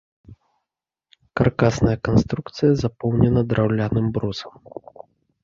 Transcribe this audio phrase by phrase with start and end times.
[1.41, 4.53] Каркасная канструкцыя запоўнена драўляным брусам.